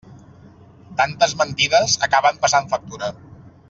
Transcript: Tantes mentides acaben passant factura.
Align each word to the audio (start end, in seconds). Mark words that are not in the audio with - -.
Tantes 1.03 1.37
mentides 1.43 1.97
acaben 2.09 2.43
passant 2.47 2.75
factura. 2.77 3.15